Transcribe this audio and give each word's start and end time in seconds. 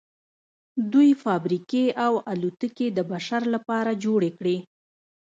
دوی 0.93 1.09
فابریکې 1.23 1.83
او 2.05 2.13
الوتکې 2.31 2.87
د 2.97 2.99
بشر 3.11 3.41
لپاره 3.55 3.91
جوړې 4.03 4.31
کړې 4.37 4.57